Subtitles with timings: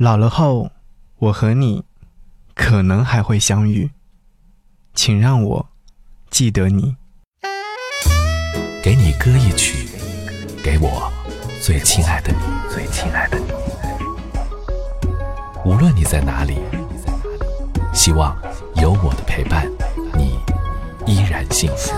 [0.00, 0.70] 老了后，
[1.18, 1.82] 我和你
[2.54, 3.90] 可能还会相遇，
[4.94, 5.68] 请让我
[6.30, 6.94] 记得你。
[8.80, 9.88] 给你歌一曲，
[10.62, 11.12] 给我
[11.60, 12.38] 最亲爱的你，
[12.72, 13.46] 最亲爱的你。
[15.64, 16.58] 无论你在哪里，
[17.92, 18.40] 希望
[18.76, 19.68] 有我的陪伴，
[20.14, 20.38] 你
[21.12, 21.92] 依然幸福。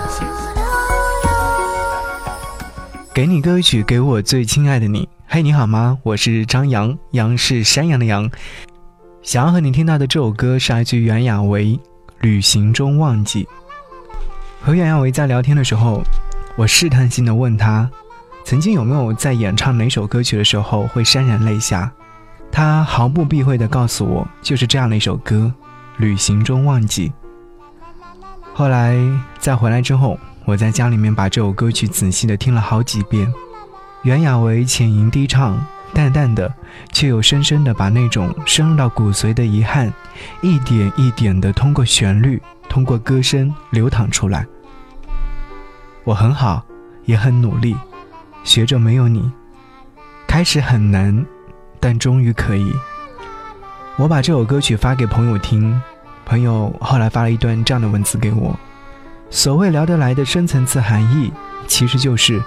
[3.13, 5.07] 给你歌曲，给我最亲爱的你。
[5.33, 5.97] 嘿，你好吗？
[6.03, 8.29] 我是张扬，杨是山羊的羊。
[9.21, 11.67] 想要和你听到的这首歌是来自袁娅维
[12.19, 13.45] 《旅行中忘记》。
[14.59, 16.03] 和袁娅维在聊天的时候，
[16.57, 17.89] 我试探性的问他，
[18.43, 21.89] 曾经有没有在演唱哪首歌曲的时候会潸然泪下？
[22.51, 25.49] 他毫不避讳的告诉我，就是这样的一首歌
[26.01, 27.09] 《旅行中忘记》。
[28.53, 28.97] 后来
[29.39, 33.33] 在回来之后，我在家里面把这首歌曲仔细的听了好几遍。
[34.03, 36.51] 袁娅维浅吟低唱，淡淡的，
[36.91, 39.93] 却又深深的把那种深入到骨髓的遗憾，
[40.41, 44.43] 一点一点的通过旋律，通过歌声流淌出来。
[46.03, 46.65] 我很好，
[47.05, 47.77] 也很努力，
[48.43, 49.31] 学着没有你，
[50.25, 51.23] 开始很难，
[51.79, 52.73] 但终于可以。
[53.97, 55.79] 我把这首歌曲发给朋友听，
[56.25, 58.59] 朋友后来发了一段这样的文字给我：
[59.29, 61.31] 所谓聊得来的深层次含义，
[61.67, 62.41] 其实就是。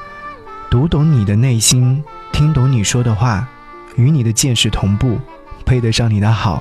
[0.74, 3.48] 读懂你的内心，听懂你说的话，
[3.94, 5.20] 与你的见识同步，
[5.64, 6.60] 配得上你的好，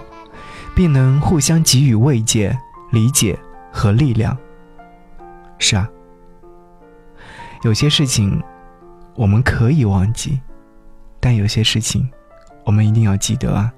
[0.75, 2.55] 并能互相给予慰藉、
[2.91, 3.35] 理解
[3.71, 4.37] 和力量。
[5.57, 5.89] 是啊，
[7.63, 8.39] 有些事情
[9.15, 10.39] 我们可以忘记，
[11.19, 12.07] 但有些事情
[12.65, 13.73] 我们一定要记得啊！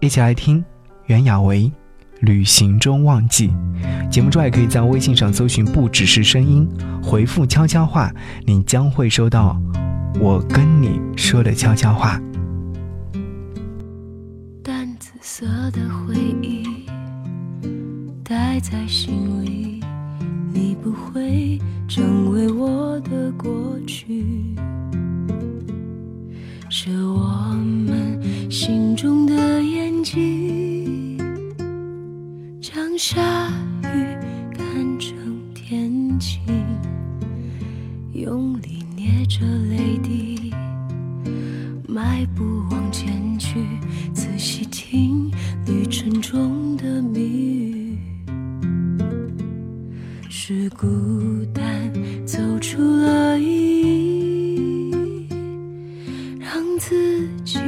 [0.00, 0.62] 一起来听
[1.06, 1.60] 袁娅维
[2.22, 3.48] 《旅行中忘记》。
[4.10, 6.68] 节目中也可以在微信上搜寻“不只是声音”，
[7.02, 8.12] 回复“悄悄话”，
[8.46, 9.60] 你将会收到
[10.20, 12.20] 我跟你说的悄悄话。
[14.62, 16.86] 淡紫色的回忆
[18.22, 19.80] 带在心里，
[20.52, 23.21] 你不会成为我的
[39.34, 40.52] 着泪滴，
[41.88, 43.64] 迈步往前去，
[44.12, 45.30] 仔细听
[45.66, 47.98] 旅程中的谜语，
[50.28, 50.86] 是孤
[51.54, 51.90] 单
[52.26, 55.26] 走出了意义，
[56.38, 57.58] 让自己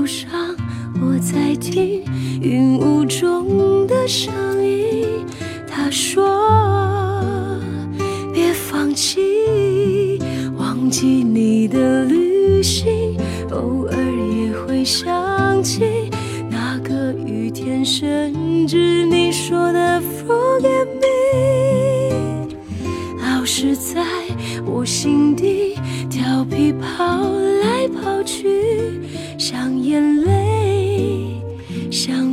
[0.00, 0.30] 路上
[1.02, 2.02] 我在听
[2.40, 4.32] 云雾中的声
[4.64, 5.26] 音，
[5.68, 7.60] 他说
[8.32, 10.18] 别放弃，
[10.56, 13.14] 忘记你的旅行，
[13.50, 13.96] 偶尔
[14.42, 15.82] 也会想起
[16.48, 20.00] 那个雨天，甚至你说的。
[20.00, 22.48] forget me，
[23.18, 24.02] 老是在
[24.64, 25.76] 我心底
[26.08, 27.04] 调皮跑
[27.59, 27.59] 来
[27.92, 28.48] 跑去，
[29.38, 31.40] 像眼泪，
[31.90, 32.26] 像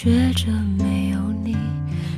[0.00, 0.46] 学着
[0.78, 1.56] 没有你，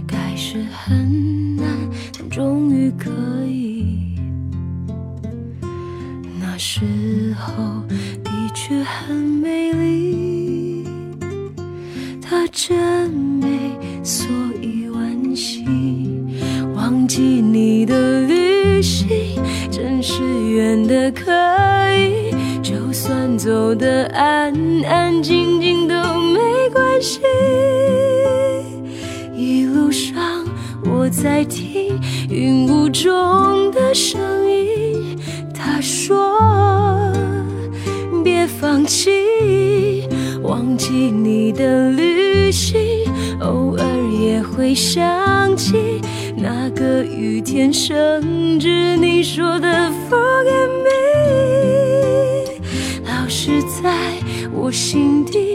[0.07, 1.67] 开始很难，
[2.13, 2.91] 但终于。
[2.99, 3.09] 可
[3.47, 4.19] 以，
[6.39, 6.83] 那时
[7.39, 7.83] 候
[8.23, 10.85] 的确很美丽，
[12.21, 13.49] 它真美，
[14.05, 14.27] 所
[14.61, 15.65] 以惋惜。
[16.75, 19.09] 忘记你的旅行，
[19.71, 21.33] 真是远的可
[21.97, 24.53] 以，就算走得安
[24.85, 27.21] 安静静都没关系。
[31.11, 32.01] 在听。
[32.29, 35.19] 云雾中的声音，
[35.53, 37.13] 他说
[38.23, 40.09] ：“别放弃，
[40.43, 42.79] 忘记你的旅行，
[43.41, 43.85] 偶尔
[44.21, 46.01] 也会想起
[46.37, 49.69] 那个雨天甚至，你说的
[50.09, 51.01] forget me，
[53.05, 53.93] 老是在
[54.53, 55.50] 我心底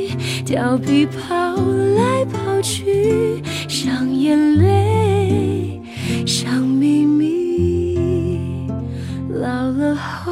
[0.55, 1.53] 调皮跑
[1.97, 5.81] 来跑去像眼泪
[6.25, 8.69] 像秘密
[9.33, 10.31] 老了后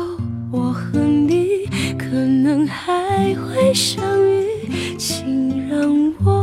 [0.49, 1.65] 我和你
[1.97, 6.42] 可能还会相遇请让我